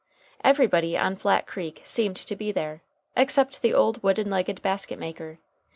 [0.43, 2.81] Everybody on Flat Creek seemed to be there,
[3.15, 5.37] except the old wooden legged basket maker.